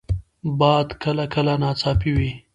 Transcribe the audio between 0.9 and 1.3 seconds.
کله